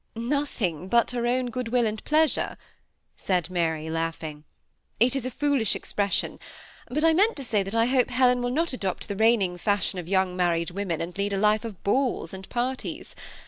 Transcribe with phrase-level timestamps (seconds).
[0.15, 2.57] ^Nothing but her own good wiU and pleasure,"
[3.15, 4.43] said Mary, laughing:^
[4.99, 6.39] it is a foolish expression;
[6.87, 9.99] but I meant to say that I hope Helen will not adopt the reigning fashion
[9.99, 13.13] of young married women, and lead a life of balls and parties.